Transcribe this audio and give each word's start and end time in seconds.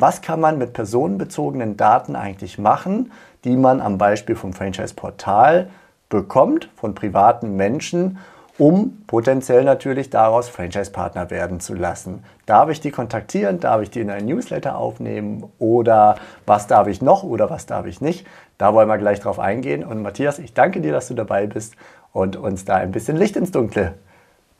was 0.00 0.22
kann 0.22 0.40
man 0.40 0.58
mit 0.58 0.72
personenbezogenen 0.72 1.76
Daten 1.76 2.16
eigentlich 2.16 2.58
machen, 2.58 3.12
die 3.44 3.56
man 3.56 3.80
am 3.80 3.98
Beispiel 3.98 4.36
vom 4.36 4.52
Franchise-Portal 4.52 5.68
bekommt 6.08 6.68
von 6.76 6.94
privaten 6.94 7.56
Menschen, 7.56 8.18
um 8.58 9.04
potenziell 9.06 9.62
natürlich 9.62 10.10
daraus 10.10 10.48
Franchise-Partner 10.48 11.30
werden 11.30 11.60
zu 11.60 11.74
lassen. 11.74 12.24
Darf 12.44 12.70
ich 12.70 12.80
die 12.80 12.90
kontaktieren? 12.90 13.60
Darf 13.60 13.82
ich 13.82 13.90
die 13.90 14.00
in 14.00 14.10
ein 14.10 14.26
Newsletter 14.26 14.76
aufnehmen? 14.76 15.44
Oder 15.60 16.16
was 16.44 16.66
darf 16.66 16.88
ich 16.88 17.00
noch 17.00 17.22
oder 17.22 17.50
was 17.50 17.66
darf 17.66 17.86
ich 17.86 18.00
nicht? 18.00 18.26
Da 18.58 18.74
wollen 18.74 18.88
wir 18.88 18.98
gleich 18.98 19.20
drauf 19.20 19.38
eingehen. 19.38 19.84
Und 19.84 20.02
Matthias, 20.02 20.40
ich 20.40 20.54
danke 20.54 20.80
dir, 20.80 20.90
dass 20.92 21.06
du 21.06 21.14
dabei 21.14 21.46
bist 21.46 21.76
und 22.12 22.36
uns 22.36 22.64
da 22.64 22.76
ein 22.76 22.90
bisschen 22.90 23.16
Licht 23.16 23.36
ins 23.36 23.52
Dunkle 23.52 23.94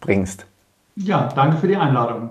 bringst. 0.00 0.46
Ja, 0.94 1.28
danke 1.34 1.56
für 1.56 1.66
die 1.66 1.76
Einladung. 1.76 2.30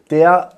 der 0.11 0.51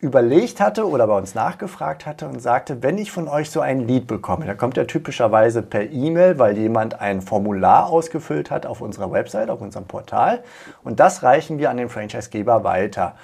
überlegt 0.00 0.60
hatte 0.60 0.88
oder 0.88 1.08
bei 1.08 1.16
uns 1.16 1.34
nachgefragt 1.34 2.06
hatte 2.06 2.28
und 2.28 2.40
sagte, 2.40 2.82
wenn 2.84 2.98
ich 2.98 3.10
von 3.10 3.26
euch 3.26 3.50
so 3.50 3.60
ein 3.60 3.80
Lied 3.80 4.06
bekomme, 4.06 4.46
da 4.46 4.54
kommt 4.54 4.76
ja 4.76 4.84
typischerweise 4.84 5.60
per 5.60 5.90
E-Mail, 5.90 6.38
weil 6.38 6.56
jemand 6.56 7.00
ein 7.00 7.20
Formular 7.20 7.88
ausgefüllt 7.88 8.50
hat 8.52 8.64
auf 8.64 8.80
unserer 8.80 9.10
Website, 9.10 9.50
auf 9.50 9.60
unserem 9.60 9.86
Portal 9.86 10.44
und 10.84 11.00
das 11.00 11.24
reichen 11.24 11.58
wir 11.58 11.70
an 11.70 11.78
den 11.78 11.88
Franchisegeber 11.88 12.62
weiter. 12.62 13.14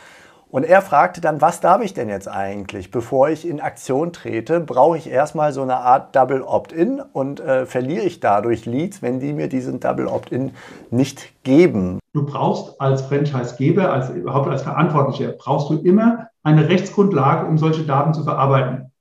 Und 0.50 0.64
er 0.64 0.82
fragte 0.82 1.20
dann, 1.20 1.40
was 1.40 1.60
darf 1.60 1.82
ich 1.82 1.94
denn 1.94 2.08
jetzt 2.08 2.28
eigentlich? 2.28 2.92
Bevor 2.92 3.28
ich 3.28 3.46
in 3.48 3.60
Aktion 3.60 4.12
trete, 4.12 4.60
brauche 4.60 4.96
ich 4.96 5.10
erstmal 5.10 5.52
so 5.52 5.62
eine 5.62 5.78
Art 5.78 6.14
Double 6.14 6.42
Opt-in 6.42 7.00
und 7.00 7.40
äh, 7.40 7.66
verliere 7.66 8.04
ich 8.04 8.20
dadurch 8.20 8.64
Leads, 8.64 9.02
wenn 9.02 9.18
die 9.18 9.32
mir 9.32 9.48
diesen 9.48 9.80
Double 9.80 10.06
Opt-in 10.06 10.54
nicht 10.90 11.42
geben. 11.42 11.98
Du 12.14 12.24
brauchst 12.24 12.80
als 12.80 13.02
Franchisegeber, 13.02 13.92
als 13.92 14.08
überhaupt 14.08 14.48
als 14.48 14.62
Verantwortlicher, 14.62 15.32
brauchst 15.32 15.68
du 15.68 15.74
immer 15.74 16.28
eine 16.42 16.68
Rechtsgrundlage, 16.68 17.46
um 17.46 17.58
solche 17.58 17.82
Daten 17.82 18.14
zu 18.14 18.24
verarbeiten. 18.24 18.92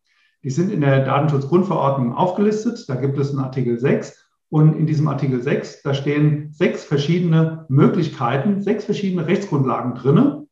Die 0.44 0.50
sind 0.50 0.70
in 0.70 0.82
der 0.82 1.06
Datenschutzgrundverordnung 1.06 2.14
aufgelistet. 2.14 2.84
Da 2.90 2.96
gibt 2.96 3.18
es 3.18 3.30
einen 3.30 3.40
Artikel 3.40 3.80
6. 3.80 4.20
Und 4.50 4.76
in 4.76 4.86
diesem 4.86 5.08
Artikel 5.08 5.42
6, 5.42 5.84
da 5.84 5.94
stehen 5.94 6.52
sechs 6.52 6.84
verschiedene 6.84 7.66
Möglichkeiten, 7.70 8.62
sechs 8.62 8.84
verschiedene 8.84 9.26
Rechtsgrundlagen 9.26 9.96
drinne 9.96 10.44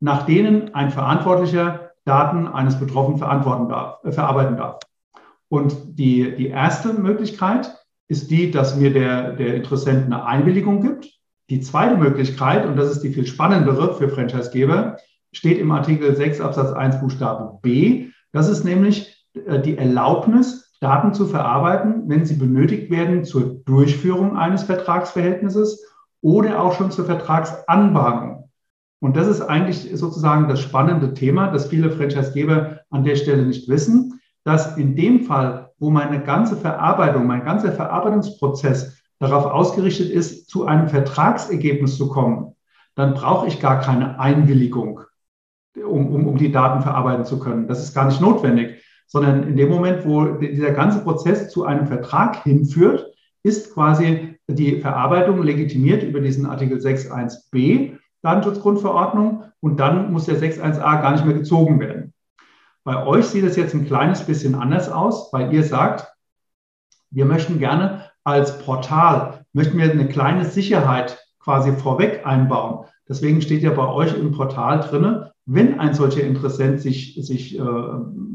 nach 0.00 0.24
denen 0.24 0.74
ein 0.74 0.90
Verantwortlicher 0.90 1.92
Daten 2.04 2.48
eines 2.48 2.80
Betroffenen 2.80 3.18
verantworten 3.18 3.68
darf, 3.68 4.02
äh, 4.04 4.12
verarbeiten 4.12 4.56
darf. 4.56 4.80
Und 5.48 5.98
die, 5.98 6.34
die 6.36 6.48
erste 6.48 6.94
Möglichkeit 6.94 7.76
ist 8.08 8.30
die, 8.30 8.50
dass 8.50 8.76
mir 8.76 8.92
der, 8.92 9.32
der 9.32 9.54
Interessent 9.54 10.06
eine 10.06 10.24
Einwilligung 10.24 10.80
gibt. 10.80 11.19
Die 11.50 11.60
zweite 11.60 11.96
Möglichkeit, 11.96 12.64
und 12.64 12.76
das 12.76 12.92
ist 12.92 13.00
die 13.00 13.12
viel 13.12 13.26
spannendere 13.26 13.94
für 13.94 14.08
Franchisegeber, 14.08 14.98
steht 15.32 15.58
im 15.58 15.72
Artikel 15.72 16.14
6 16.14 16.40
Absatz 16.40 16.72
1 16.72 17.00
Buchstabe 17.00 17.58
B. 17.60 18.06
Das 18.32 18.48
ist 18.48 18.64
nämlich 18.64 19.26
äh, 19.34 19.60
die 19.60 19.76
Erlaubnis, 19.76 20.72
Daten 20.80 21.12
zu 21.12 21.26
verarbeiten, 21.26 22.04
wenn 22.06 22.24
sie 22.24 22.36
benötigt 22.36 22.90
werden 22.90 23.24
zur 23.24 23.62
Durchführung 23.66 24.38
eines 24.38 24.62
Vertragsverhältnisses 24.62 25.84
oder 26.22 26.62
auch 26.62 26.74
schon 26.74 26.92
zur 26.92 27.04
Vertragsanbahnung. 27.04 28.48
Und 29.00 29.16
das 29.16 29.26
ist 29.26 29.40
eigentlich 29.42 29.90
sozusagen 29.92 30.48
das 30.48 30.60
spannende 30.60 31.14
Thema, 31.14 31.48
das 31.48 31.66
viele 31.66 31.90
Franchisegeber 31.90 32.80
an 32.90 33.04
der 33.04 33.16
Stelle 33.16 33.44
nicht 33.44 33.68
wissen, 33.68 34.20
dass 34.44 34.76
in 34.76 34.94
dem 34.94 35.24
Fall, 35.24 35.72
wo 35.78 35.90
meine 35.90 36.22
ganze 36.22 36.56
Verarbeitung, 36.56 37.26
mein 37.26 37.44
ganzer 37.44 37.72
Verarbeitungsprozess 37.72 38.99
darauf 39.20 39.46
ausgerichtet 39.46 40.10
ist, 40.10 40.48
zu 40.48 40.66
einem 40.66 40.88
Vertragsergebnis 40.88 41.96
zu 41.96 42.08
kommen, 42.08 42.56
dann 42.96 43.14
brauche 43.14 43.46
ich 43.46 43.60
gar 43.60 43.80
keine 43.80 44.18
Einwilligung, 44.18 45.00
um, 45.76 46.12
um, 46.12 46.26
um 46.26 46.36
die 46.36 46.50
Daten 46.50 46.82
verarbeiten 46.82 47.24
zu 47.24 47.38
können. 47.38 47.68
Das 47.68 47.82
ist 47.82 47.94
gar 47.94 48.06
nicht 48.06 48.20
notwendig, 48.20 48.82
sondern 49.06 49.44
in 49.44 49.56
dem 49.56 49.68
Moment, 49.68 50.04
wo 50.04 50.24
dieser 50.24 50.72
ganze 50.72 51.00
Prozess 51.00 51.50
zu 51.50 51.64
einem 51.64 51.86
Vertrag 51.86 52.42
hinführt, 52.42 53.06
ist 53.42 53.74
quasi 53.74 54.38
die 54.48 54.80
Verarbeitung 54.80 55.42
legitimiert 55.42 56.02
über 56.02 56.20
diesen 56.20 56.46
Artikel 56.46 56.78
6.1b 56.78 57.98
Datenschutzgrundverordnung 58.22 59.44
und 59.60 59.78
dann 59.78 60.12
muss 60.12 60.26
der 60.26 60.40
6.1a 60.40 61.00
gar 61.00 61.12
nicht 61.12 61.24
mehr 61.24 61.34
gezogen 61.34 61.80
werden. 61.80 62.12
Bei 62.84 63.06
euch 63.06 63.26
sieht 63.26 63.44
es 63.44 63.56
jetzt 63.56 63.74
ein 63.74 63.86
kleines 63.86 64.24
bisschen 64.24 64.54
anders 64.54 64.90
aus, 64.90 65.32
weil 65.32 65.52
ihr 65.52 65.62
sagt, 65.62 66.06
wir 67.10 67.24
möchten 67.24 67.58
gerne 67.58 68.09
als 68.24 68.58
Portal, 68.58 69.44
möchten 69.52 69.78
wir 69.78 69.90
eine 69.90 70.08
kleine 70.08 70.44
Sicherheit 70.44 71.18
quasi 71.40 71.72
vorweg 71.72 72.26
einbauen. 72.26 72.86
Deswegen 73.08 73.42
steht 73.42 73.62
ja 73.62 73.70
bei 73.70 73.88
euch 73.88 74.16
im 74.16 74.32
Portal 74.32 74.80
drinne, 74.80 75.32
wenn 75.46 75.80
ein 75.80 75.94
solcher 75.94 76.22
Interessent 76.22 76.80
sich, 76.80 77.18
sich 77.20 77.58
äh, 77.58 77.62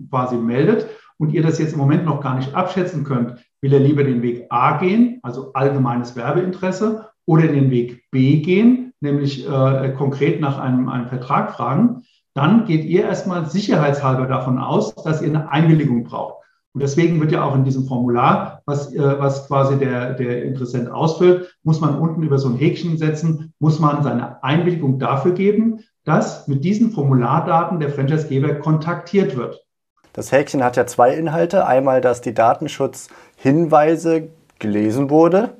quasi 0.10 0.36
meldet 0.36 0.88
und 1.18 1.34
ihr 1.34 1.44
das 1.44 1.60
jetzt 1.60 1.74
im 1.74 1.80
Moment 1.80 2.06
noch 2.06 2.20
gar 2.20 2.36
nicht 2.36 2.54
abschätzen 2.54 3.04
könnt, 3.04 3.36
will 3.62 3.74
er 3.74 3.80
lieber 3.80 4.04
den 4.04 4.22
Weg 4.22 4.48
A 4.50 4.78
gehen, 4.78 5.20
also 5.24 5.54
allgemeines 5.54 6.16
Werbeinteresse, 6.16 7.10
oder 7.26 7.48
den 7.48 7.72
Weg 7.72 8.04
B 8.12 8.42
gehen, 8.42 8.94
nämlich 9.00 9.48
äh, 9.50 9.94
konkret 9.98 10.42
nach 10.42 10.60
einem, 10.60 10.90
einem 10.90 11.08
Vertrag 11.08 11.56
fragen, 11.56 12.04
dann 12.36 12.66
geht 12.66 12.84
ihr 12.84 13.04
erstmal 13.06 13.50
sicherheitshalber 13.50 14.28
davon 14.28 14.60
aus, 14.60 14.94
dass 14.96 15.22
ihr 15.22 15.30
eine 15.30 15.50
Einwilligung 15.50 16.04
braucht. 16.04 16.45
Und 16.76 16.82
deswegen 16.82 17.22
wird 17.22 17.32
ja 17.32 17.42
auch 17.42 17.56
in 17.56 17.64
diesem 17.64 17.86
Formular, 17.86 18.62
was, 18.66 18.94
äh, 18.94 19.00
was 19.18 19.48
quasi 19.48 19.80
der, 19.80 20.14
der 20.14 20.44
Interessent 20.44 20.92
ausfüllt, 20.92 21.56
muss 21.64 21.80
man 21.80 21.98
unten 21.98 22.22
über 22.22 22.38
so 22.38 22.50
ein 22.50 22.58
Häkchen 22.58 22.98
setzen, 22.98 23.54
muss 23.60 23.80
man 23.80 24.04
seine 24.04 24.44
Einwilligung 24.44 25.00
dafür 25.00 25.32
geben, 25.32 25.86
dass 26.04 26.50
mit 26.50 26.66
diesen 26.66 26.92
Formulardaten 26.92 27.80
der 27.80 27.92
Franchisegeber 27.92 28.56
kontaktiert 28.56 29.38
wird. 29.38 29.66
Das 30.12 30.34
Häkchen 30.34 30.66
hat 30.66 30.76
ja 30.76 30.86
zwei 30.86 31.16
Inhalte. 31.16 31.66
Einmal, 31.66 32.02
dass 32.02 32.20
die 32.20 32.34
Datenschutzhinweise 32.34 34.28
gelesen 34.60 35.10
wurde. 35.10 35.52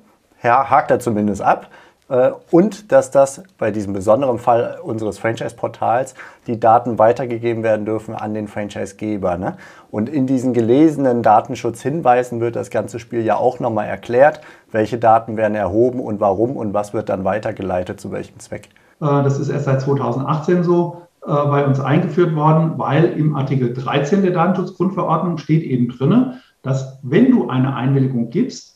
Ja, 0.44 0.70
hakt 0.70 0.92
er 0.92 1.00
zumindest 1.00 1.42
ab. 1.42 1.70
Äh, 2.10 2.32
und 2.52 2.92
dass 2.92 3.12
das 3.12 3.44
bei 3.58 3.72
diesem 3.72 3.94
besonderen 3.94 4.38
Fall 4.38 4.80
unseres 4.82 5.18
Franchise-Portals 5.18 6.16
die 6.48 6.60
Daten 6.60 7.00
weitergegeben 7.00 7.64
werden 7.64 7.86
dürfen 7.86 8.16
an 8.16 8.34
den 8.34 8.48
Franchise-Geber. 8.48 9.38
Ne? 9.38 9.58
Und 9.92 10.10
in 10.10 10.28
diesen 10.28 10.54
gelesenen 10.54 11.24
Datenschutzhinweisen 11.24 12.40
wird 12.40 12.56
das 12.56 12.70
ganze 12.70 13.00
Spiel 13.00 13.22
ja 13.22 13.38
auch 13.38 13.60
nochmal 13.60 13.88
erklärt, 13.88 14.42
welche 14.72 14.98
Daten 14.98 15.38
werden 15.38 15.56
erhoben 15.56 16.00
und 16.00 16.20
warum 16.20 16.58
und 16.58 16.74
was 16.74 16.94
wird 16.94 17.10
dann 17.10 17.24
weitergeleitet 17.24 18.00
zu 18.00 18.12
welchem 18.12 18.40
Zweck. 18.40 18.70
Äh, 19.02 19.24
das 19.24 19.40
ist 19.40 19.50
erst 19.50 19.66
seit 19.66 19.82
2018 19.82 20.64
so 20.64 21.02
äh, 21.26 21.28
bei 21.28 21.66
uns 21.66 21.80
eingeführt 21.80 22.36
worden, 22.36 22.74
weil 22.78 23.06
im 23.06 23.36
Artikel 23.36 23.74
13 23.74 24.22
der 24.22 24.32
Datenschutzgrundverordnung 24.32 25.40
steht 25.40 25.64
eben 25.64 25.90
drin, 25.90 26.34
dass 26.62 27.00
wenn 27.02 27.32
du 27.32 27.50
eine 27.50 27.76
Einwilligung 27.76 28.30
gibst, 28.30 28.75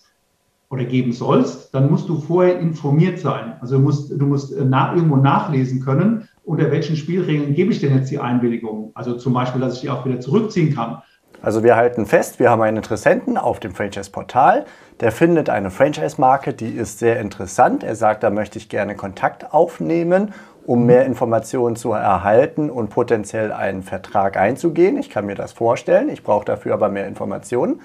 oder 0.69 0.85
geben 0.85 1.11
sollst, 1.11 1.73
dann 1.73 1.89
musst 1.89 2.07
du 2.09 2.19
vorher 2.19 2.59
informiert 2.59 3.19
sein. 3.19 3.53
Also 3.59 3.77
du 3.77 3.83
musst, 3.83 4.11
du 4.11 4.25
musst 4.25 4.55
äh, 4.55 4.63
nach, 4.63 4.95
irgendwo 4.95 5.15
nachlesen 5.15 5.83
können, 5.83 6.27
unter 6.43 6.71
welchen 6.71 6.95
Spielregeln 6.95 7.53
gebe 7.53 7.71
ich 7.71 7.79
denn 7.79 7.95
jetzt 7.95 8.11
die 8.11 8.19
Einwilligung. 8.19 8.91
Also 8.93 9.15
zum 9.15 9.33
Beispiel, 9.33 9.61
dass 9.61 9.75
ich 9.75 9.81
die 9.81 9.89
auch 9.89 10.05
wieder 10.05 10.19
zurückziehen 10.19 10.75
kann. 10.75 11.01
Also 11.41 11.63
wir 11.63 11.75
halten 11.75 12.05
fest, 12.05 12.39
wir 12.39 12.49
haben 12.49 12.61
einen 12.61 12.77
Interessenten 12.77 13.37
auf 13.37 13.59
dem 13.59 13.73
Franchise-Portal, 13.73 14.65
der 14.99 15.11
findet 15.11 15.49
eine 15.49 15.71
Franchise-Marke, 15.71 16.53
die 16.53 16.71
ist 16.71 16.99
sehr 16.99 17.19
interessant. 17.19 17.83
Er 17.83 17.95
sagt, 17.95 18.23
da 18.23 18.29
möchte 18.29 18.57
ich 18.57 18.67
gerne 18.67 18.95
Kontakt 18.95 19.53
aufnehmen, 19.53 20.33
um 20.65 20.85
mehr 20.85 21.05
Informationen 21.05 21.77
zu 21.77 21.93
erhalten 21.93 22.69
und 22.69 22.89
potenziell 22.89 23.53
einen 23.53 23.83
Vertrag 23.83 24.35
einzugehen. 24.35 24.97
Ich 24.97 25.09
kann 25.09 25.25
mir 25.25 25.35
das 25.35 25.53
vorstellen, 25.53 26.09
ich 26.09 26.23
brauche 26.23 26.45
dafür 26.45 26.73
aber 26.73 26.89
mehr 26.89 27.07
Informationen. 27.07 27.79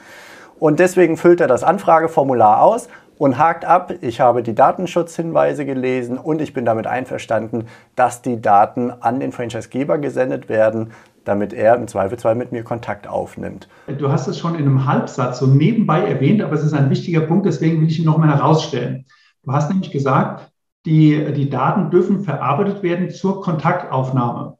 Und 0.59 0.79
deswegen 0.81 1.17
füllt 1.17 1.41
er 1.41 1.49
das 1.49 1.65
Anfrageformular 1.65 2.63
aus 2.63 2.89
und 3.19 3.39
hakt 3.39 3.65
ab, 3.65 3.93
ich 4.01 4.21
habe 4.21 4.43
die 4.43 4.55
Datenschutzhinweise 4.55 5.65
gelesen 5.65 6.19
und 6.19 6.41
ich 6.41 6.53
bin 6.53 6.65
damit 6.65 6.87
einverstanden, 6.87 7.67
dass 7.97 8.23
die 8.23 8.41
Daten 8.41 8.91
an 8.91 9.21
den 9.21 9.33
Franchisegeber 9.33 9.99
gesendet 9.99 10.49
werden, 10.49 10.93
damit 11.25 11.53
er 11.53 11.77
im 11.77 11.89
Zweifelsfall 11.89 12.35
mit 12.35 12.53
mir 12.53 12.65
Kontakt 12.65 13.07
aufnimmt. 13.07 13.69
Du 13.99 14.11
hast 14.11 14.27
es 14.27 14.39
schon 14.39 14.55
in 14.55 14.63
einem 14.63 14.87
Halbsatz 14.87 15.39
so 15.39 15.47
nebenbei 15.47 16.01
erwähnt, 16.01 16.43
aber 16.43 16.55
es 16.55 16.65
ist 16.65 16.75
ein 16.75 16.91
wichtiger 16.91 17.21
Punkt, 17.21 17.47
deswegen 17.47 17.81
will 17.81 17.89
ich 17.89 17.99
ihn 17.99 18.05
nochmal 18.05 18.37
herausstellen. 18.37 19.07
Du 19.43 19.53
hast 19.53 19.71
nämlich 19.71 19.91
gesagt, 19.91 20.51
die, 20.87 21.33
die 21.33 21.49
Daten 21.49 21.91
dürfen 21.91 22.25
verarbeitet 22.25 22.83
werden 22.83 23.11
zur 23.11 23.41
Kontaktaufnahme. 23.41 24.59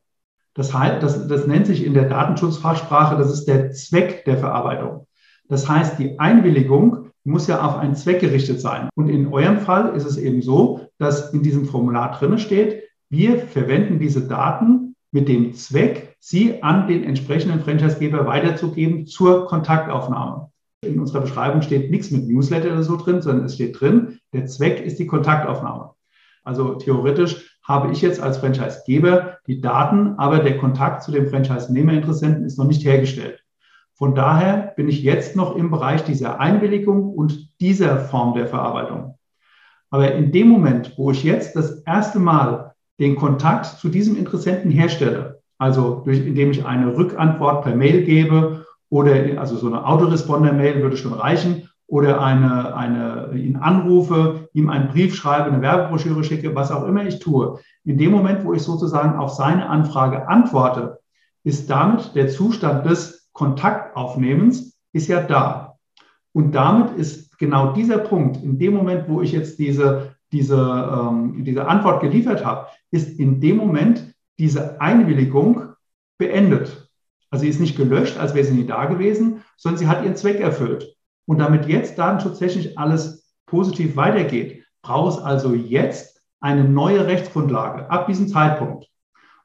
Das, 0.55 0.73
heißt, 0.73 1.03
das, 1.03 1.27
das 1.27 1.47
nennt 1.47 1.67
sich 1.67 1.85
in 1.85 1.95
der 1.95 2.09
Datenschutzfachsprache, 2.09 3.17
das 3.17 3.31
ist 3.31 3.47
der 3.47 3.73
Zweck 3.73 4.25
der 4.25 4.39
Verarbeitung. 4.39 5.07
Das 5.49 5.69
heißt, 5.69 5.99
die 5.99 6.19
Einwilligung 6.19 7.11
muss 7.25 7.47
ja 7.47 7.63
auf 7.63 7.77
einen 7.77 7.95
Zweck 7.95 8.21
gerichtet 8.21 8.61
sein. 8.61 8.89
Und 8.95 9.09
in 9.09 9.33
eurem 9.33 9.59
Fall 9.59 9.95
ist 9.95 10.05
es 10.05 10.17
eben 10.17 10.43
so, 10.43 10.89
dass 10.99 11.33
in 11.33 11.43
diesem 11.43 11.67
Formular 11.67 12.13
drin 12.13 12.39
steht, 12.39 12.83
wir 13.11 13.39
verwenden 13.39 13.99
diese 13.99 14.27
Daten 14.27 14.95
mit 15.13 15.29
dem 15.29 15.55
Zweck, 15.55 16.17
sie 16.19 16.63
an 16.63 16.89
den 16.89 17.05
entsprechenden 17.05 17.61
Franchisegeber 17.61 18.27
weiterzugeben 18.27 19.07
zur 19.07 19.47
Kontaktaufnahme. 19.47 20.51
In 20.83 20.99
unserer 20.99 21.21
Beschreibung 21.21 21.63
steht 21.63 21.91
nichts 21.91 22.11
mit 22.11 22.27
Newsletter 22.29 22.73
oder 22.73 22.83
so 22.83 22.97
drin, 22.97 23.23
sondern 23.23 23.47
es 23.47 23.55
steht 23.55 23.81
drin, 23.81 24.19
der 24.33 24.47
Zweck 24.47 24.85
ist 24.85 24.99
die 24.99 25.07
Kontaktaufnahme. 25.07 25.91
Also 26.43 26.75
theoretisch 26.75 27.59
habe 27.63 27.93
ich 27.93 28.03
jetzt 28.03 28.21
als 28.21 28.39
Franchisegeber 28.39 29.39
die 29.47 29.61
Daten, 29.61 30.15
aber 30.19 30.41
der 30.41 30.59
Kontakt 30.59 31.03
zu 31.03 31.13
dem 31.13 31.29
Franchise-Nehmerinteressenten 31.29 32.45
ist 32.45 32.59
noch 32.59 32.67
nicht 32.67 32.85
hergestellt. 32.85 33.44
Von 33.97 34.15
daher 34.15 34.73
bin 34.77 34.89
ich 34.89 35.03
jetzt 35.03 35.37
noch 35.37 35.55
im 35.57 35.71
Bereich 35.71 36.03
dieser 36.05 36.41
Einwilligung 36.41 37.11
und 37.11 37.61
dieser 37.61 37.99
Form 37.99 38.35
der 38.35 38.49
Verarbeitung. 38.49 39.19
Aber 39.91 40.13
in 40.13 40.33
dem 40.33 40.49
Moment, 40.49 40.95
wo 40.97 41.13
ich 41.13 41.23
jetzt 41.23 41.55
das 41.55 41.83
erste 41.83 42.19
Mal 42.19 42.75
den 42.99 43.15
Kontakt 43.15 43.67
zu 43.67 43.89
diesem 43.89 44.17
Interessenten 44.17 44.71
herstelle, 44.71 45.41
also 45.59 46.03
durch, 46.05 46.19
indem 46.27 46.51
ich 46.51 46.67
eine 46.67 46.97
Rückantwort 46.97 47.63
per 47.63 47.77
Mail 47.77 48.03
gebe 48.03 48.67
oder 48.91 49.41
also 49.41 49.57
so 49.57 49.69
eine 49.69 49.87
Autoresponder-Mail 49.87 50.83
würde 50.83 50.97
schon 50.97 51.13
reichen 51.13 51.69
oder 51.87 52.21
eine, 52.21 52.75
eine, 52.75 53.31
ihn 53.35 53.57
anrufe, 53.57 54.49
ihm 54.53 54.71
einen 54.71 54.89
Brief 54.89 55.15
schreibe, 55.15 55.51
eine 55.51 55.63
Werbebroschüre 55.63 56.25
schicke, 56.25 56.55
was 56.57 56.73
auch 56.73 56.85
immer 56.85 57.07
ich 57.07 57.21
tue. 57.21 57.61
In 57.85 57.99
dem 57.99 58.11
Moment, 58.11 58.45
wo 58.45 58.53
ich 58.53 58.63
sozusagen 58.63 59.17
auf 59.17 59.31
seine 59.31 59.69
Anfrage 59.69 60.27
antworte, 60.27 60.99
ist 61.45 61.71
damit 61.71 62.17
der 62.17 62.29
Zustand 62.29 62.87
des 62.87 63.24
Kontaktaufnehmens 63.35 64.79
ist 64.93 65.09
ja 65.09 65.21
da. 65.21 65.77
Und 66.33 66.53
damit 66.53 66.97
ist 66.97 67.39
genau 67.39 67.73
dieser 67.73 67.99
Punkt, 67.99 68.43
in 68.43 68.59
dem 68.59 68.75
Moment, 68.75 69.09
wo 69.09 69.21
ich 69.21 69.33
jetzt 69.33 69.59
diese, 69.59 70.17
diese, 70.33 70.57
ähm, 70.57 71.45
diese 71.45 71.67
Antwort 71.67 72.01
geliefert 72.01 72.45
habe, 72.45 72.69
ist 72.91 73.19
in 73.19 73.41
dem 73.41 73.59
Moment 73.59 74.15
diese 74.39 74.81
Einwilligung 74.81 75.75
beendet. 76.19 76.91
Also 77.31 77.43
sie 77.43 77.51
ist 77.51 77.61
nicht 77.61 77.77
gelöscht, 77.77 78.17
als 78.19 78.35
wäre 78.35 78.45
sie 78.45 78.55
nie 78.55 78.67
da 78.67 78.87
gewesen, 78.87 79.43
sondern 79.57 79.79
sie 79.79 79.89
hat 79.89 80.05
ihren 80.05 80.17
Zweck 80.17 80.41
erfüllt. 80.41 80.97
Und 81.27 81.39
damit 81.39 81.67
jetzt 81.67 81.99
datenschutztechnisch 81.99 82.77
alles 82.77 83.35
positiv 83.47 83.97
weitergeht, 83.97 84.65
braucht 84.83 85.19
es 85.19 85.25
also 85.25 85.55
jetzt 85.55 86.23
eine 86.41 86.65
neue 86.65 87.07
Rechtsgrundlage 87.07 87.91
ab 87.91 88.07
diesem 88.07 88.29
Zeitpunkt. 88.29 88.87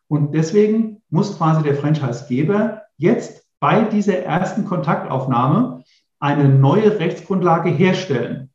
Und 0.08 0.34
deswegen 0.34 1.02
muss 1.10 1.38
quasi 1.38 1.64
der 1.64 1.76
Franchisegeber 1.76 2.84
jetzt 2.98 3.49
bei 3.60 3.84
dieser 3.84 4.20
ersten 4.20 4.66
Kontaktaufnahme 4.66 5.84
eine 6.20 6.50
neue 6.50 7.00
Rechtsgrundlage 7.00 7.70
herstellen. 7.70 8.50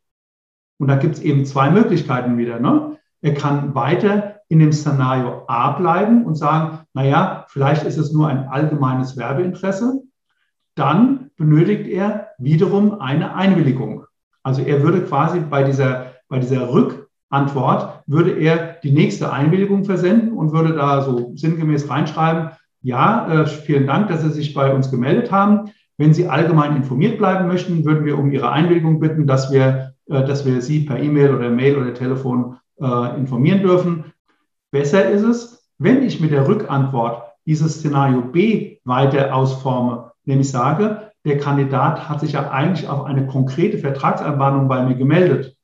Und 0.78 0.88
da 0.88 0.96
gibt 0.96 1.16
es 1.16 1.22
eben 1.22 1.46
zwei 1.46 1.70
Möglichkeiten 1.70 2.36
wieder. 2.36 2.58
Ne? 2.60 2.98
Er 3.20 3.34
kann 3.34 3.74
weiter 3.74 4.40
in 4.48 4.58
dem 4.58 4.72
Szenario 4.72 5.44
A 5.46 5.72
bleiben 5.72 6.24
und 6.24 6.34
sagen, 6.34 6.80
naja, 6.92 7.46
vielleicht 7.48 7.84
ist 7.84 7.96
es 7.96 8.12
nur 8.12 8.28
ein 8.28 8.48
allgemeines 8.48 9.16
Werbeinteresse. 9.16 10.02
Dann 10.74 11.30
benötigt 11.36 11.88
er 11.88 12.30
wiederum 12.38 13.00
eine 13.00 13.34
Einwilligung. 13.34 14.04
Also 14.42 14.62
er 14.62 14.82
würde 14.82 15.02
quasi 15.02 15.40
bei 15.40 15.62
dieser, 15.62 16.12
bei 16.28 16.38
dieser 16.38 16.70
Rückantwort, 16.70 18.02
würde 18.06 18.32
er 18.32 18.74
die 18.82 18.92
nächste 18.92 19.32
Einwilligung 19.32 19.84
versenden 19.84 20.32
und 20.32 20.52
würde 20.52 20.74
da 20.74 21.00
so 21.02 21.32
sinngemäß 21.34 21.88
reinschreiben, 21.88 22.50
ja, 22.84 23.26
äh, 23.28 23.46
vielen 23.46 23.86
Dank, 23.86 24.08
dass 24.08 24.22
Sie 24.22 24.30
sich 24.30 24.52
bei 24.52 24.72
uns 24.72 24.90
gemeldet 24.90 25.32
haben. 25.32 25.70
Wenn 25.96 26.12
Sie 26.12 26.28
allgemein 26.28 26.76
informiert 26.76 27.16
bleiben 27.16 27.48
möchten, 27.48 27.84
würden 27.84 28.04
wir 28.04 28.18
um 28.18 28.30
Ihre 28.30 28.52
Einwilligung 28.52 29.00
bitten, 29.00 29.26
dass 29.26 29.50
wir, 29.50 29.94
äh, 30.06 30.22
dass 30.24 30.44
wir 30.44 30.60
Sie 30.60 30.80
per 30.80 31.00
E-Mail 31.00 31.34
oder 31.34 31.48
Mail 31.48 31.78
oder 31.78 31.94
Telefon 31.94 32.58
äh, 32.78 33.18
informieren 33.18 33.62
dürfen. 33.62 34.12
Besser 34.70 35.08
ist 35.08 35.22
es, 35.22 35.70
wenn 35.78 36.02
ich 36.02 36.20
mit 36.20 36.30
der 36.30 36.46
Rückantwort 36.46 37.22
dieses 37.46 37.76
Szenario 37.78 38.20
B 38.20 38.78
weiter 38.84 39.34
ausforme, 39.34 40.12
nämlich 40.26 40.50
sage, 40.50 41.10
der 41.24 41.38
Kandidat 41.38 42.10
hat 42.10 42.20
sich 42.20 42.32
ja 42.32 42.50
eigentlich 42.50 42.86
auf 42.86 43.04
eine 43.04 43.26
konkrete 43.26 43.78
Vertragsanbahnung 43.78 44.68
bei 44.68 44.84
mir 44.84 44.94
gemeldet 44.94 45.56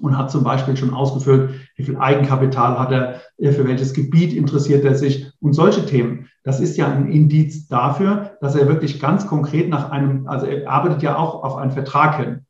und 0.00 0.16
hat 0.16 0.30
zum 0.30 0.44
Beispiel 0.44 0.76
schon 0.76 0.94
ausgefüllt, 0.94 1.50
wie 1.76 1.84
viel 1.84 1.96
Eigenkapital 1.96 2.78
hat 2.78 2.92
er, 2.92 3.20
äh, 3.38 3.52
für 3.52 3.66
welches 3.66 3.94
Gebiet 3.94 4.32
interessiert 4.32 4.84
er 4.84 4.94
sich 4.94 5.32
und 5.40 5.54
solche 5.54 5.84
Themen. 5.86 6.28
Das 6.44 6.60
ist 6.60 6.76
ja 6.76 6.88
ein 6.88 7.10
Indiz 7.10 7.68
dafür, 7.68 8.36
dass 8.40 8.54
er 8.54 8.68
wirklich 8.68 9.00
ganz 9.00 9.26
konkret 9.26 9.68
nach 9.68 9.90
einem, 9.90 10.28
also 10.28 10.46
er 10.46 10.70
arbeitet 10.70 11.02
ja 11.02 11.16
auch 11.16 11.42
auf 11.42 11.56
einen 11.56 11.72
Vertrag 11.72 12.18
hin. 12.18 12.46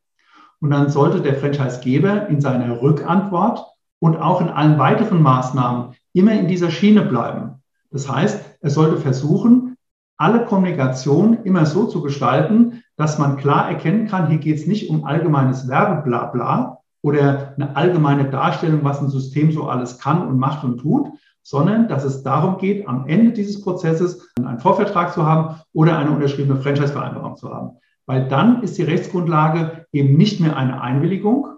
Und 0.61 0.71
dann 0.71 0.91
sollte 0.91 1.21
der 1.21 1.37
Franchisegeber 1.37 2.29
in 2.29 2.41
seiner 2.41 2.83
Rückantwort 2.83 3.65
und 4.01 4.17
auch 4.17 4.41
in 4.41 4.49
allen 4.49 4.79
weiteren 4.79 5.23
Maßnahmen 5.23 5.95
immer 6.13 6.33
in 6.33 6.49
dieser 6.49 6.71
Schiene 6.71 7.03
bleiben. 7.03 7.63
Das 7.91 8.11
heißt, 8.11 8.59
er 8.61 8.71
sollte 8.71 8.99
versuchen, 8.99 9.77
alle 10.17 10.45
Kommunikation 10.45 11.45
immer 11.45 11.65
so 11.65 11.87
zu 11.87 12.03
gestalten, 12.03 12.83
dass 12.97 13.19
man 13.19 13.37
klar 13.37 13.69
erkennen 13.69 14.09
kann, 14.09 14.29
hier 14.29 14.39
geht 14.39 14.57
es 14.57 14.67
nicht 14.67 14.91
um 14.91 15.05
allgemeines 15.05 15.69
Werbeblabla, 15.69 16.78
oder 17.03 17.55
eine 17.57 17.77
allgemeine 17.77 18.31
Darstellung, 18.31 18.81
was 18.83 19.01
ein 19.01 19.09
System 19.09 19.53
so 19.53 19.69
alles 19.69 19.99
kann 19.99 20.27
und 20.27 20.39
macht 20.39 20.65
und 20.65 20.79
tut, 20.79 21.09
sondern 21.43 21.89
dass 21.89 22.05
es 22.05 22.23
darum 22.23 22.59
geht, 22.59 22.87
am 22.87 23.07
Ende 23.07 23.33
dieses 23.33 23.63
Prozesses 23.63 24.29
einen 24.37 24.59
Vorvertrag 24.59 25.15
zu 25.15 25.25
haben 25.25 25.61
oder 25.73 25.97
eine 25.97 26.11
unterschriebene 26.11 26.61
Franchise-Vereinbarung 26.61 27.37
zu 27.37 27.51
haben. 27.51 27.79
Weil 28.07 28.29
dann 28.29 28.63
ist 28.63 28.77
die 28.79 28.83
Rechtsgrundlage 28.83 29.87
eben 29.93 30.17
nicht 30.17 30.41
mehr 30.41 30.57
eine 30.57 30.81
Einwilligung, 30.81 31.49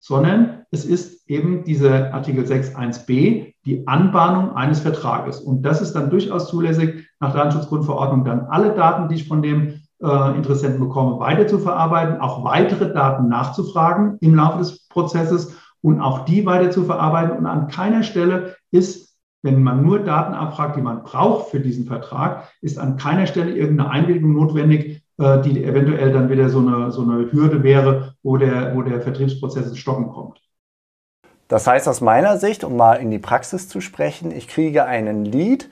sondern 0.00 0.64
es 0.70 0.84
ist 0.84 1.28
eben 1.28 1.64
diese 1.64 2.12
Artikel 2.14 2.44
6.1b, 2.44 3.54
die 3.64 3.86
Anbahnung 3.86 4.56
eines 4.56 4.80
Vertrages. 4.80 5.40
Und 5.40 5.62
das 5.62 5.82
ist 5.82 5.92
dann 5.92 6.10
durchaus 6.10 6.48
zulässig, 6.48 7.08
nach 7.20 7.34
Datenschutzgrundverordnung 7.34 8.24
dann 8.24 8.46
alle 8.46 8.74
Daten, 8.74 9.08
die 9.08 9.16
ich 9.16 9.28
von 9.28 9.42
dem 9.42 9.80
äh, 10.02 10.36
Interessenten 10.36 10.80
bekomme, 10.80 11.18
weiter 11.18 11.46
zu 11.46 11.58
verarbeiten, 11.58 12.20
auch 12.20 12.44
weitere 12.44 12.92
Daten 12.92 13.28
nachzufragen 13.28 14.18
im 14.20 14.34
Laufe 14.34 14.58
des 14.58 14.88
Prozesses 14.88 15.54
und 15.82 16.00
auch 16.00 16.24
die 16.24 16.44
weiter 16.46 16.70
zu 16.70 16.84
verarbeiten. 16.84 17.36
Und 17.36 17.46
an 17.46 17.68
keiner 17.68 18.02
Stelle 18.02 18.56
ist, 18.70 19.16
wenn 19.42 19.62
man 19.62 19.82
nur 19.82 20.00
Daten 20.00 20.34
abfragt, 20.34 20.76
die 20.76 20.82
man 20.82 21.02
braucht 21.02 21.48
für 21.48 21.60
diesen 21.60 21.86
Vertrag, 21.86 22.48
ist 22.60 22.78
an 22.78 22.96
keiner 22.96 23.26
Stelle 23.26 23.52
irgendeine 23.52 23.90
Einwilligung 23.90 24.34
notwendig, 24.34 25.02
äh, 25.18 25.40
die 25.42 25.64
eventuell 25.64 26.12
dann 26.12 26.28
wieder 26.28 26.48
so 26.50 26.58
eine, 26.58 26.90
so 26.90 27.02
eine 27.02 27.32
Hürde 27.32 27.62
wäre, 27.62 28.14
wo 28.22 28.36
der, 28.36 28.74
wo 28.74 28.82
der 28.82 29.00
Vertriebsprozess 29.00 29.68
ins 29.68 29.78
Stocken 29.78 30.08
kommt. 30.08 30.40
Das 31.48 31.66
heißt 31.66 31.88
aus 31.88 32.00
meiner 32.00 32.36
Sicht, 32.36 32.62
um 32.62 32.76
mal 32.76 32.94
in 32.94 33.10
die 33.10 33.18
Praxis 33.18 33.68
zu 33.68 33.80
sprechen, 33.80 34.30
ich 34.30 34.46
kriege 34.46 34.84
einen 34.84 35.24
Lead, 35.24 35.68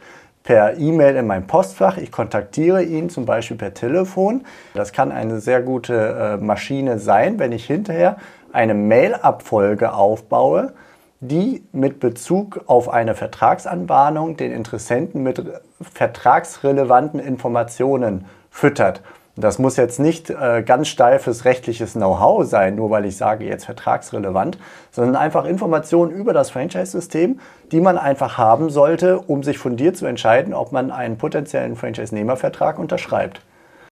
per 0.49 0.79
E-Mail 0.79 1.17
in 1.17 1.27
mein 1.27 1.47
Postfach. 1.47 1.99
Ich 1.99 2.11
kontaktiere 2.11 2.83
ihn 2.83 3.11
zum 3.11 3.27
Beispiel 3.27 3.59
per 3.59 3.75
Telefon. 3.75 4.47
Das 4.73 4.95
kann 4.95 5.13
eine 5.13 5.41
sehr 5.41 5.61
gute 5.61 6.39
äh, 6.41 6.43
Maschine 6.43 6.99
sein, 6.99 7.39
wenn 7.39 7.53
ich 7.53 7.67
hinterher 7.67 8.17
eine 8.51 8.73
Mail-Abfolge 8.73 9.93
aufbaue, 9.93 10.73
die 11.21 11.63
mit 11.73 12.01
Bezug 12.01 12.63
auf 12.65 12.89
eine 12.89 13.15
Vertragsanbahnung 13.15 14.39
den 14.39 14.51
Interessenten 14.53 15.23
mit 15.23 15.45
vertragsrelevanten 15.83 17.21
Informationen 17.21 18.25
füttert. 18.49 19.03
Das 19.41 19.61
muss 19.61 19.77
jetzt 19.77 20.01
nicht 20.01 20.31
äh, 20.31 20.65
ganz 20.67 20.89
steifes 20.89 21.45
rechtliches 21.45 21.93
Know-how 21.93 22.45
sein, 22.45 22.75
nur 22.75 22.91
weil 22.91 23.05
ich 23.05 23.17
sage 23.17 23.45
jetzt 23.45 23.67
vertragsrelevant, 23.67 24.59
sondern 24.91 25.15
einfach 25.15 25.45
Informationen 25.45 26.11
über 26.11 26.33
das 26.33 26.51
Franchise-System, 26.51 27.39
die 27.71 27.81
man 27.81 27.99
einfach 27.99 28.37
haben 28.37 28.69
sollte, 28.69 29.21
um 29.21 29.45
sich 29.45 29.59
fundiert 29.59 29.97
zu 29.97 30.07
entscheiden, 30.07 30.55
ob 30.55 30.73
man 30.73 30.91
einen 30.91 31.19
potenziellen 31.19 31.77
Franchise-Nehmervertrag 31.77 32.81
unterschreibt. 32.81 33.41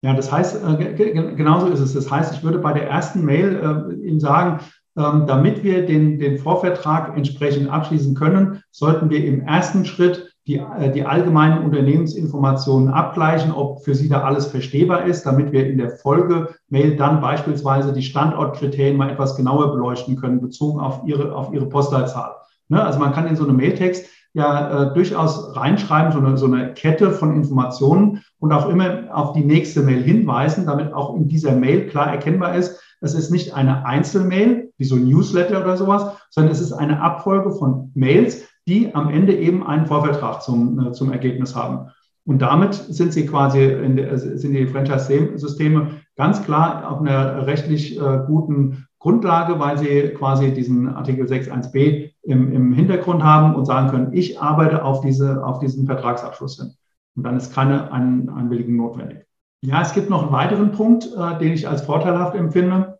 Ja, 0.01 0.13
das 0.13 0.29
heißt, 0.29 0.57
äh, 0.61 1.35
genauso 1.35 1.67
ist 1.67 1.79
es. 1.79 1.93
Das 1.93 2.11
heißt, 2.11 2.33
ich 2.33 2.43
würde 2.43 2.59
bei 2.59 2.73
der 2.73 2.89
ersten 2.89 3.23
Mail 3.23 3.95
äh, 3.95 4.07
Ihnen 4.07 4.19
sagen, 4.19 4.59
ähm, 4.97 5.23
damit 5.25 5.63
wir 5.63 5.85
den, 5.85 6.19
den 6.19 6.37
Vorvertrag 6.37 7.15
entsprechend 7.15 7.69
abschließen 7.69 8.13
können, 8.13 8.61
sollten 8.71 9.09
wir 9.09 9.23
im 9.23 9.47
ersten 9.47 9.85
Schritt 9.85 10.28
die, 10.49 10.57
äh, 10.57 10.91
die 10.91 11.05
allgemeinen 11.05 11.63
Unternehmensinformationen 11.63 12.89
abgleichen, 12.89 13.51
ob 13.51 13.83
für 13.83 13.93
Sie 13.93 14.09
da 14.09 14.23
alles 14.23 14.47
verstehbar 14.47 15.05
ist, 15.05 15.23
damit 15.23 15.51
wir 15.51 15.69
in 15.69 15.77
der 15.77 15.91
Folge-Mail 15.91 16.95
dann 16.95 17.21
beispielsweise 17.21 17.93
die 17.93 18.01
Standortkriterien 18.01 18.97
mal 18.97 19.11
etwas 19.11 19.35
genauer 19.35 19.71
beleuchten 19.71 20.15
können, 20.15 20.41
bezogen 20.41 20.79
auf 20.79 21.01
Ihre, 21.05 21.35
auf 21.35 21.53
Ihre 21.53 21.67
Postleitzahl. 21.67 22.35
Ne? 22.67 22.83
Also 22.83 22.99
man 22.99 23.13
kann 23.13 23.27
in 23.27 23.35
so 23.35 23.43
einem 23.43 23.57
Mailtext 23.57 24.07
ja 24.33 24.89
äh, 24.89 24.93
durchaus 24.95 25.55
reinschreiben, 25.55 26.11
so 26.11 26.19
eine, 26.19 26.37
so 26.37 26.47
eine 26.47 26.73
Kette 26.73 27.11
von 27.11 27.35
Informationen 27.35 28.23
und 28.39 28.51
auch 28.51 28.69
immer 28.69 29.03
auf 29.13 29.33
die 29.33 29.45
nächste 29.45 29.81
Mail 29.81 30.01
hinweisen, 30.01 30.65
damit 30.65 30.93
auch 30.93 31.15
in 31.15 31.27
dieser 31.27 31.51
Mail 31.51 31.87
klar 31.87 32.07
erkennbar 32.11 32.55
ist, 32.55 32.81
es 33.01 33.13
ist 33.13 33.31
nicht 33.31 33.53
eine 33.53 33.85
Einzelmail, 33.85 34.71
wie 34.77 34.83
so 34.83 34.95
ein 34.95 35.07
Newsletter 35.07 35.61
oder 35.61 35.77
sowas, 35.77 36.17
sondern 36.29 36.51
es 36.51 36.59
ist 36.59 36.73
eine 36.73 37.01
Abfolge 37.01 37.51
von 37.51 37.91
Mails, 37.95 38.43
die 38.69 38.93
am 38.93 39.09
Ende 39.09 39.35
eben 39.35 39.65
einen 39.65 39.87
Vorvertrag 39.87 40.41
zum, 40.43 40.79
äh, 40.79 40.91
zum 40.91 41.11
Ergebnis 41.11 41.55
haben. 41.55 41.89
Und 42.25 42.43
damit 42.43 42.75
sind 42.75 43.11
sie 43.11 43.25
quasi 43.25 43.63
in 43.63 43.95
der, 43.95 44.17
sind 44.17 44.53
die 44.53 44.67
Franchise-Systeme 44.67 45.87
ganz 46.15 46.43
klar 46.43 46.91
auf 46.91 47.01
einer 47.01 47.47
rechtlich 47.47 47.99
äh, 47.99 48.19
guten 48.27 48.85
Grundlage, 48.99 49.59
weil 49.59 49.77
sie 49.77 50.09
quasi 50.09 50.53
diesen 50.53 50.89
Artikel 50.89 51.25
6.1b 51.25 52.11
im, 52.21 52.53
im 52.53 52.73
Hintergrund 52.73 53.23
haben 53.23 53.55
und 53.55 53.65
sagen 53.65 53.89
können, 53.89 54.13
ich 54.13 54.39
arbeite 54.39 54.83
auf, 54.83 55.01
diese, 55.01 55.43
auf 55.43 55.59
diesen 55.59 55.87
Vertragsabschluss 55.87 56.57
hin. 56.57 56.73
Und 57.15 57.23
dann 57.23 57.37
ist 57.37 57.53
keine 57.53 57.91
Ein 57.91 58.29
Einwilligung 58.29 58.75
notwendig. 58.75 59.25
Ja, 59.61 59.81
es 59.81 59.93
gibt 59.93 60.09
noch 60.09 60.23
einen 60.23 60.31
weiteren 60.31 60.71
Punkt, 60.71 61.09
äh, 61.17 61.39
den 61.39 61.53
ich 61.53 61.67
als 61.67 61.81
vorteilhaft 61.81 62.35
empfinde. 62.35 62.99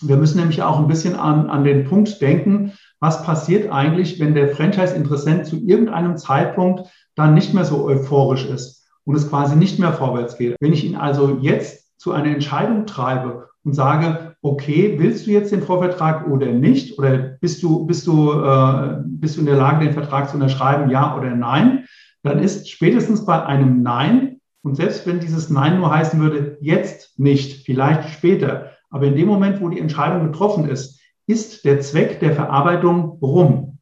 Wir 0.00 0.16
müssen 0.16 0.38
nämlich 0.38 0.62
auch 0.62 0.78
ein 0.78 0.88
bisschen 0.88 1.14
an, 1.14 1.50
an 1.50 1.62
den 1.62 1.84
Punkt 1.84 2.20
denken, 2.20 2.72
was 3.02 3.24
passiert 3.24 3.72
eigentlich, 3.72 4.20
wenn 4.20 4.32
der 4.32 4.50
Franchise-Interessent 4.50 5.44
zu 5.44 5.56
irgendeinem 5.56 6.16
Zeitpunkt 6.16 6.88
dann 7.16 7.34
nicht 7.34 7.52
mehr 7.52 7.64
so 7.64 7.84
euphorisch 7.84 8.46
ist 8.46 8.86
und 9.04 9.16
es 9.16 9.28
quasi 9.28 9.56
nicht 9.56 9.80
mehr 9.80 9.92
vorwärts 9.92 10.38
geht. 10.38 10.54
Wenn 10.60 10.72
ich 10.72 10.84
ihn 10.84 10.94
also 10.94 11.38
jetzt 11.40 11.98
zu 12.00 12.12
einer 12.12 12.32
Entscheidung 12.32 12.86
treibe 12.86 13.48
und 13.64 13.74
sage, 13.74 14.36
okay, 14.40 14.94
willst 14.98 15.26
du 15.26 15.32
jetzt 15.32 15.50
den 15.50 15.62
Vorvertrag 15.62 16.28
oder 16.28 16.46
nicht? 16.46 16.96
Oder 16.96 17.18
bist 17.18 17.60
du, 17.64 17.84
bist 17.86 18.06
du, 18.06 18.40
äh, 18.40 18.98
bist 19.04 19.36
du 19.36 19.40
in 19.40 19.46
der 19.46 19.56
Lage, 19.56 19.84
den 19.84 19.94
Vertrag 19.94 20.28
zu 20.28 20.36
unterschreiben, 20.36 20.88
ja 20.88 21.16
oder 21.16 21.34
nein? 21.34 21.86
Dann 22.22 22.38
ist 22.38 22.70
spätestens 22.70 23.26
bei 23.26 23.44
einem 23.44 23.82
Nein, 23.82 24.38
und 24.62 24.76
selbst 24.76 25.08
wenn 25.08 25.18
dieses 25.18 25.50
Nein 25.50 25.78
nur 25.78 25.92
heißen 25.92 26.20
würde, 26.20 26.56
jetzt 26.60 27.18
nicht, 27.18 27.66
vielleicht 27.66 28.10
später, 28.10 28.70
aber 28.90 29.06
in 29.06 29.16
dem 29.16 29.26
Moment, 29.26 29.60
wo 29.60 29.68
die 29.68 29.80
Entscheidung 29.80 30.30
getroffen 30.30 30.68
ist, 30.68 31.01
ist 31.32 31.64
der 31.64 31.80
Zweck 31.80 32.20
der 32.20 32.34
Verarbeitung 32.34 33.18
rum. 33.22 33.78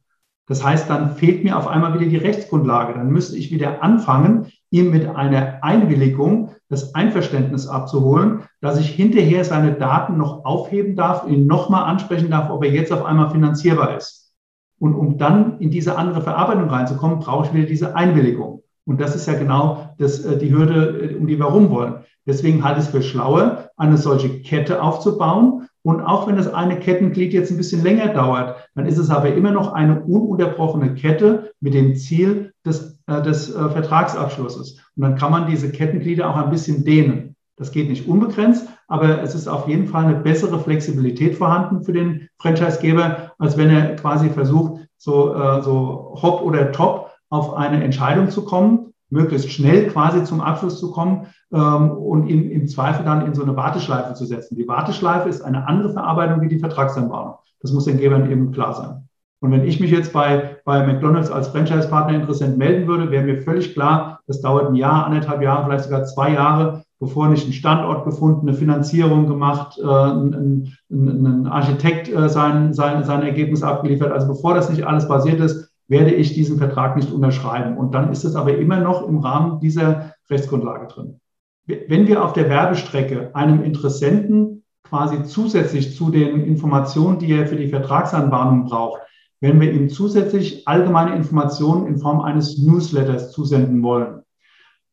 Das 0.47 0.63
heißt, 0.63 0.89
dann 0.89 1.15
fehlt 1.15 1.43
mir 1.43 1.57
auf 1.57 1.67
einmal 1.67 1.93
wieder 1.93 2.09
die 2.09 2.17
Rechtsgrundlage. 2.17 2.93
Dann 2.93 3.09
müsste 3.09 3.37
ich 3.37 3.51
wieder 3.51 3.83
anfangen, 3.83 4.47
ihm 4.69 4.89
mit 4.89 5.07
einer 5.07 5.63
Einwilligung 5.63 6.51
das 6.69 6.95
Einverständnis 6.95 7.67
abzuholen, 7.67 8.43
dass 8.61 8.79
ich 8.79 8.89
hinterher 8.89 9.45
seine 9.45 9.73
Daten 9.73 10.17
noch 10.17 10.45
aufheben 10.45 10.95
darf, 10.95 11.27
ihn 11.27 11.45
nochmal 11.45 11.83
ansprechen 11.83 12.31
darf, 12.31 12.49
ob 12.49 12.63
er 12.63 12.71
jetzt 12.71 12.91
auf 12.91 13.05
einmal 13.05 13.29
finanzierbar 13.29 13.97
ist. 13.97 14.33
Und 14.79 14.95
um 14.95 15.17
dann 15.17 15.59
in 15.59 15.69
diese 15.69 15.97
andere 15.97 16.21
Verarbeitung 16.21 16.69
reinzukommen, 16.69 17.19
brauche 17.19 17.47
ich 17.47 17.53
wieder 17.53 17.67
diese 17.67 17.95
Einwilligung. 17.95 18.63
Und 18.85 18.99
das 18.99 19.15
ist 19.15 19.27
ja 19.27 19.35
genau 19.35 19.93
das, 19.99 20.25
äh, 20.25 20.37
die 20.37 20.51
Hürde, 20.51 21.11
äh, 21.11 21.15
um 21.15 21.27
die 21.27 21.37
wir 21.37 21.45
rum 21.45 21.69
wollen. 21.69 22.03
Deswegen 22.25 22.63
halte 22.63 22.79
ich 22.79 22.87
es 22.87 22.91
für 22.91 23.03
schlauer, 23.03 23.69
eine 23.77 23.97
solche 23.97 24.41
Kette 24.41 24.81
aufzubauen. 24.81 25.67
Und 25.83 26.01
auch 26.01 26.27
wenn 26.27 26.35
das 26.35 26.53
eine 26.53 26.77
Kettenglied 26.77 27.33
jetzt 27.33 27.51
ein 27.51 27.57
bisschen 27.57 27.83
länger 27.83 28.09
dauert, 28.09 28.69
dann 28.75 28.85
ist 28.85 28.97
es 28.97 29.09
aber 29.09 29.33
immer 29.33 29.51
noch 29.51 29.73
eine 29.73 30.01
ununterbrochene 30.01 30.93
Kette 30.93 31.51
mit 31.59 31.73
dem 31.73 31.95
Ziel 31.95 32.53
des, 32.65 32.99
äh, 33.07 33.21
des 33.21 33.53
äh, 33.53 33.69
Vertragsabschlusses. 33.69 34.79
Und 34.95 35.01
dann 35.01 35.15
kann 35.15 35.31
man 35.31 35.47
diese 35.47 35.71
Kettenglieder 35.71 36.29
auch 36.29 36.35
ein 36.35 36.51
bisschen 36.51 36.83
dehnen. 36.85 37.35
Das 37.57 37.71
geht 37.71 37.89
nicht 37.89 38.07
unbegrenzt, 38.07 38.67
aber 38.87 39.21
es 39.21 39.35
ist 39.35 39.47
auf 39.47 39.67
jeden 39.67 39.87
Fall 39.87 40.05
eine 40.05 40.15
bessere 40.15 40.59
Flexibilität 40.59 41.35
vorhanden 41.35 41.83
für 41.83 41.93
den 41.93 42.27
Franchisegeber, 42.39 43.33
als 43.37 43.57
wenn 43.57 43.69
er 43.69 43.95
quasi 43.95 44.29
versucht, 44.29 44.81
so, 44.97 45.35
äh, 45.35 45.61
so 45.61 46.17
hopp 46.21 46.41
oder 46.41 46.71
top 46.71 47.11
auf 47.29 47.53
eine 47.53 47.83
Entscheidung 47.83 48.29
zu 48.29 48.45
kommen, 48.45 48.80
möglichst 49.11 49.51
schnell 49.51 49.87
quasi 49.87 50.23
zum 50.23 50.41
Abschluss 50.41 50.79
zu 50.79 50.91
kommen 50.91 51.27
ähm, 51.53 51.91
und 51.91 52.27
ihn 52.27 52.49
im 52.49 52.67
Zweifel 52.67 53.05
dann 53.05 53.25
in 53.25 53.35
so 53.35 53.43
eine 53.43 53.55
Warteschleife 53.55 54.13
zu 54.13 54.25
setzen. 54.25 54.55
Die 54.55 54.67
Warteschleife 54.67 55.29
ist 55.29 55.41
eine 55.41 55.67
andere 55.67 55.93
Verarbeitung 55.93 56.41
wie 56.41 56.47
die 56.47 56.59
Vertragsanbahnung. 56.59 57.35
Das 57.61 57.71
muss 57.71 57.85
den 57.85 57.99
Gebern 57.99 58.31
eben 58.31 58.51
klar 58.51 58.73
sein. 58.73 59.07
Und 59.41 59.51
wenn 59.51 59.65
ich 59.65 59.79
mich 59.79 59.89
jetzt 59.89 60.13
bei, 60.13 60.57
bei 60.65 60.85
McDonalds 60.85 61.31
als 61.31 61.47
Franchise-Partner 61.47 62.13
interessant 62.13 62.57
melden 62.57 62.87
würde, 62.87 63.09
wäre 63.09 63.23
mir 63.23 63.41
völlig 63.41 63.73
klar, 63.73 64.19
das 64.27 64.39
dauert 64.39 64.69
ein 64.69 64.75
Jahr, 64.75 65.05
anderthalb 65.05 65.41
Jahre, 65.41 65.65
vielleicht 65.65 65.85
sogar 65.85 66.05
zwei 66.05 66.33
Jahre, 66.33 66.83
bevor 66.99 67.27
nicht 67.27 67.47
ein 67.47 67.53
Standort 67.53 68.05
gefunden, 68.05 68.47
eine 68.47 68.55
Finanzierung 68.55 69.27
gemacht, 69.27 69.79
äh, 69.79 69.83
ein, 69.83 70.75
ein, 70.91 71.25
ein 71.25 71.47
Architekt 71.47 72.07
äh, 72.07 72.29
sein, 72.29 72.73
sein, 72.73 73.03
sein 73.03 73.23
Ergebnis 73.23 73.63
abgeliefert. 73.63 74.11
Also 74.11 74.27
bevor 74.27 74.53
das 74.53 74.69
nicht 74.69 74.85
alles 74.85 75.07
basiert 75.07 75.39
ist, 75.39 75.70
werde 75.91 76.11
ich 76.11 76.33
diesen 76.33 76.57
Vertrag 76.57 76.95
nicht 76.95 77.11
unterschreiben. 77.11 77.77
Und 77.77 77.93
dann 77.93 78.13
ist 78.13 78.23
es 78.23 78.37
aber 78.37 78.57
immer 78.57 78.79
noch 78.79 79.05
im 79.05 79.17
Rahmen 79.19 79.59
dieser 79.59 80.13
Rechtsgrundlage 80.29 80.87
drin. 80.87 81.19
Wenn 81.65 82.07
wir 82.07 82.23
auf 82.23 82.31
der 82.31 82.47
Werbestrecke 82.47 83.35
einem 83.35 83.61
Interessenten 83.61 84.63
quasi 84.83 85.23
zusätzlich 85.25 85.93
zu 85.95 86.09
den 86.09 86.45
Informationen, 86.45 87.19
die 87.19 87.33
er 87.33 87.45
für 87.45 87.57
die 87.57 87.67
Vertragsanbahnung 87.67 88.63
braucht, 88.65 89.01
wenn 89.41 89.59
wir 89.59 89.69
ihm 89.73 89.89
zusätzlich 89.89 90.65
allgemeine 90.65 91.13
Informationen 91.13 91.87
in 91.87 91.97
Form 91.97 92.21
eines 92.21 92.57
Newsletters 92.57 93.31
zusenden 93.33 93.83
wollen, 93.83 94.21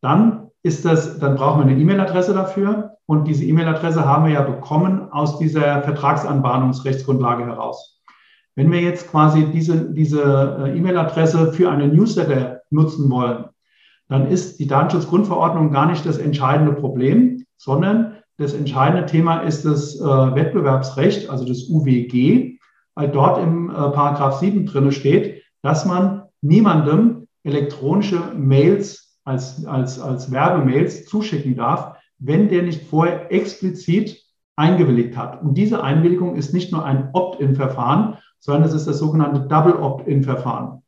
dann 0.01 0.49
ist 0.65 0.85
das, 0.85 1.21
dann 1.21 1.37
brauchen 1.37 1.61
wir 1.61 1.71
eine 1.71 1.81
E-Mail-Adresse 1.81 2.35
dafür. 2.35 2.97
Und 3.07 3.29
diese 3.29 3.45
E-Mail-Adresse 3.45 4.05
haben 4.05 4.25
wir 4.25 4.33
ja 4.33 4.43
bekommen 4.43 5.13
aus 5.13 5.39
dieser 5.39 5.81
Vertragsanbahnungsrechtsgrundlage 5.83 7.47
heraus. 7.47 7.98
Wenn 8.59 8.73
wir 8.73 8.81
jetzt 8.81 9.09
quasi 9.09 9.45
diese, 9.53 9.93
diese 9.93 10.21
äh, 10.65 10.77
E-Mail-Adresse 10.77 11.53
für 11.53 11.71
eine 11.71 11.87
Newsletter 11.87 12.63
nutzen 12.71 13.09
wollen, 13.09 13.45
dann 14.09 14.27
ist 14.27 14.59
die 14.59 14.67
Datenschutzgrundverordnung 14.67 15.71
gar 15.71 15.87
nicht 15.87 16.05
das 16.05 16.19
entscheidende 16.19 16.73
Problem, 16.73 17.45
sondern 17.57 18.17
das 18.37 18.55
entscheidende 18.55 19.07
Thema 19.07 19.43
ist 19.43 19.65
das 19.65 20.01
äh, 20.01 20.03
Wettbewerbsrecht, 20.03 21.31
also 21.31 21.45
das 21.45 21.69
UWG, 21.69 22.59
weil 22.97 23.09
dort 23.13 23.41
im 23.41 23.71
äh, 23.71 23.75
Paragraph 23.75 24.41
7 24.41 24.67
drin 24.67 24.91
steht, 24.91 25.45
dass 25.63 25.87
man 25.87 26.25
niemandem 26.43 27.29
elektronische 27.45 28.21
Mails 28.37 29.21
als, 29.25 29.65
als, 29.67 30.01
als 30.01 30.33
Werbemails 30.33 31.07
zuschicken 31.07 31.55
darf, 31.55 31.97
wenn 32.19 32.49
der 32.49 32.65
nicht 32.65 32.89
vorher 32.89 33.31
explizit 33.31 34.21
eingewilligt 34.57 35.17
hat. 35.17 35.43
Und 35.43 35.55
diese 35.55 35.85
Einwilligung 35.85 36.35
ist 36.35 36.53
nicht 36.53 36.73
nur 36.73 36.85
ein 36.85 37.11
Opt-in-Verfahren, 37.13 38.17
sondern 38.41 38.65
es 38.65 38.75
ist 38.75 38.87
das 38.87 38.99
sogenannte 38.99 39.41
Double 39.49 39.75
Opt-in-Verfahren. 39.75 40.83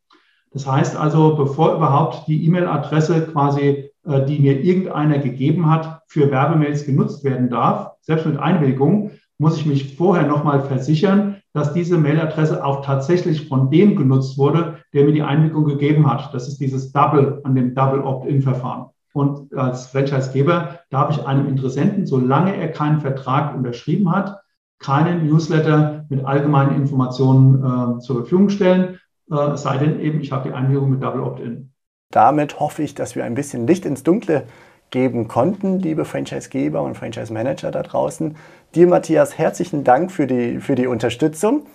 Das 0.52 0.66
heißt 0.66 0.97
also, 0.97 1.37
bevor 1.37 1.75
überhaupt 1.75 2.26
die 2.26 2.45
E-Mail-Adresse 2.45 3.28
quasi, 3.33 3.90
äh, 4.04 4.25
die 4.26 4.40
mir 4.40 4.61
irgendeiner 4.62 5.19
gegeben 5.19 5.71
hat, 5.71 6.02
für 6.09 6.30
Werbemails 6.30 6.85
genutzt 6.85 7.23
werden 7.23 7.50
darf, 7.50 7.92
selbst 8.00 8.26
mit 8.26 8.38
Einwilligung, 8.38 9.12
muss 9.38 9.57
ich 9.57 9.66
mich 9.66 9.97
vorher 9.97 10.26
nochmal 10.26 10.61
versichern, 10.61 11.37
dass 11.52 11.73
diese 11.73 11.99
Mailadresse 11.99 12.64
auch 12.64 12.85
tatsächlich 12.85 13.49
von 13.49 13.71
dem 13.71 13.97
genutzt 13.97 14.38
wurde, 14.38 14.76
der 14.92 15.04
mir 15.04 15.12
die 15.12 15.23
Einwilligung 15.23 15.64
gegeben 15.64 16.11
hat. 16.11 16.33
Das 16.35 16.47
ist 16.47 16.61
dieses 16.61 16.92
Double 16.92 17.40
an 17.45 17.54
dem 17.54 17.75
Double 17.75 18.00
Opt-in-Verfahren. 18.00 18.90
Und 19.12 19.52
als 19.54 19.88
Franchisegeber 19.88 20.80
darf 20.90 21.11
ich 21.11 21.26
einem 21.26 21.49
Interessenten, 21.49 22.07
solange 22.07 22.54
er 22.54 22.69
keinen 22.69 23.00
Vertrag 23.00 23.57
unterschrieben 23.57 24.11
hat, 24.11 24.39
keinen 24.80 25.26
Newsletter 25.26 26.06
mit 26.08 26.25
allgemeinen 26.25 26.75
Informationen 26.75 27.99
äh, 27.99 28.00
zur 28.00 28.16
Verfügung 28.16 28.49
stellen, 28.49 28.99
äh, 29.30 29.50
es 29.52 29.62
sei 29.62 29.78
denn 29.78 30.00
eben, 30.00 30.20
ich 30.20 30.32
habe 30.32 30.49
die 30.49 30.54
Einwilligung 30.54 30.90
mit 30.90 31.02
Double 31.02 31.22
Opt-in. 31.22 31.72
Damit 32.10 32.58
hoffe 32.58 32.82
ich, 32.82 32.94
dass 32.94 33.14
wir 33.14 33.25
ein 33.25 33.34
bisschen 33.34 33.66
Licht 33.66 33.84
ins 33.84 34.02
Dunkle 34.02 34.44
geben 34.90 35.28
konnten, 35.28 35.78
liebe 35.78 36.04
Franchisegeber 36.04 36.82
und 36.82 36.96
Franchise-Manager 36.96 37.70
da 37.70 37.82
draußen. 37.82 38.37
Dir, 38.75 38.88
Matthias, 38.88 39.38
herzlichen 39.38 39.84
Dank 39.84 40.10
für 40.10 40.26
die, 40.26 40.58
für 40.58 40.75
die 40.75 40.88
Unterstützung. 40.88 41.66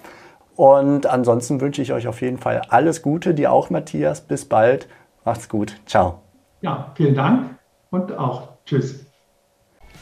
Und 0.56 1.06
ansonsten 1.06 1.62
wünsche 1.62 1.82
ich 1.82 1.94
euch 1.94 2.08
auf 2.08 2.22
jeden 2.22 2.38
Fall 2.38 2.62
alles 2.70 3.02
Gute. 3.02 3.34
Dir 3.34 3.52
auch, 3.52 3.70
Matthias. 3.70 4.22
Bis 4.22 4.46
bald. 4.46 4.88
Macht's 5.24 5.48
gut. 5.50 5.80
Ciao. 5.86 6.22
Ja, 6.62 6.92
vielen 6.96 7.16
Dank 7.16 7.56
und 7.90 8.18
auch 8.18 8.50
Tschüss. 8.66 9.05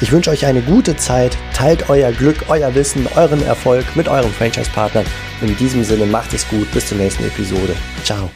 Ich 0.00 0.12
wünsche 0.12 0.30
euch 0.30 0.44
eine 0.44 0.60
gute 0.60 0.96
Zeit, 0.96 1.36
teilt 1.54 1.88
euer 1.88 2.12
Glück, 2.12 2.44
euer 2.48 2.74
Wissen, 2.74 3.06
euren 3.14 3.44
Erfolg 3.46 3.84
mit 3.94 4.08
eurem 4.08 4.32
Franchise-Partner. 4.32 5.04
In 5.40 5.56
diesem 5.56 5.84
Sinne 5.84 6.06
macht 6.06 6.34
es 6.34 6.46
gut, 6.48 6.70
bis 6.72 6.88
zur 6.88 6.98
nächsten 6.98 7.24
Episode. 7.24 7.74
Ciao. 8.02 8.30